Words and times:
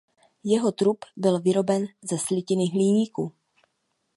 Jeho 0.43 0.71
trup 0.71 1.05
byl 1.17 1.39
vyroben 1.41 1.87
ze 2.09 2.17
slitin 2.17 2.59
hliníku. 2.71 3.31